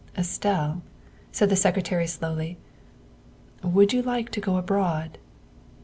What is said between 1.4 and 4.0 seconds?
the Secretary slowly," would